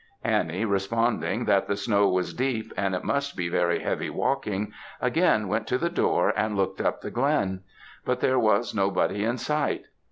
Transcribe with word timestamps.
Annie 0.23 0.65
responding 0.65 1.45
that 1.45 1.67
the 1.67 1.75
snow 1.75 2.09
was 2.09 2.33
deep, 2.33 2.73
and 2.75 2.95
it 2.95 3.03
must 3.03 3.37
be 3.37 3.49
very 3.49 3.83
heavy 3.83 4.09
walking, 4.09 4.73
again 4.99 5.47
went 5.47 5.67
to 5.67 5.77
the 5.77 5.91
door 5.91 6.33
and 6.35 6.57
looked 6.57 6.81
up 6.81 7.01
the 7.01 7.11
glen; 7.11 7.61
but 8.03 8.19
there 8.19 8.39
was 8.39 8.73
nobody 8.73 9.23
in 9.23 9.37
sight. 9.37 9.85